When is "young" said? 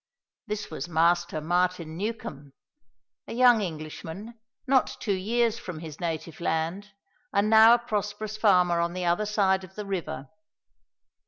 3.33-3.61